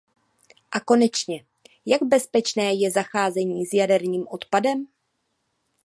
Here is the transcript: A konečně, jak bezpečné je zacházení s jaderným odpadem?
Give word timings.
A 0.71 0.79
konečně, 0.79 1.45
jak 1.85 2.03
bezpečné 2.03 2.73
je 2.73 2.91
zacházení 2.91 3.65
s 3.65 3.73
jaderným 3.73 4.27
odpadem? 4.27 4.87